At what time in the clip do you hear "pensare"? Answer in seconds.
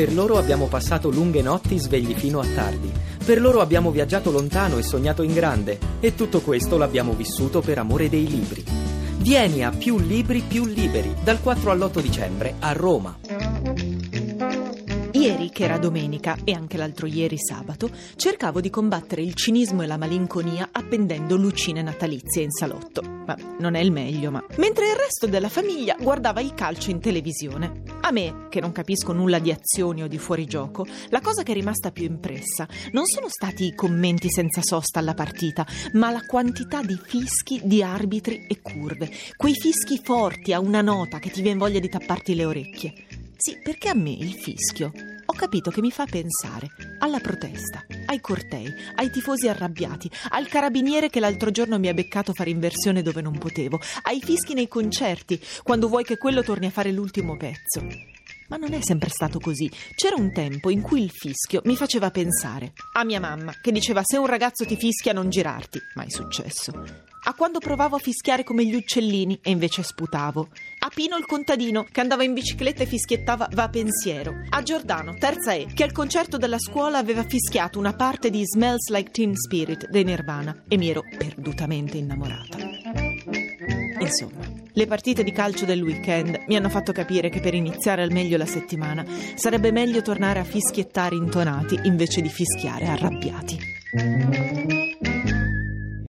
46.04-46.68, 62.10-62.74